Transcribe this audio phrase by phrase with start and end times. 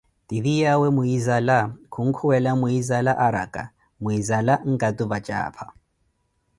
[0.27, 1.57] Titiyawe muinzala
[1.93, 3.67] khunkhuwela muinzala arakah,
[4.01, 5.65] muinzala nkatu vatjaapha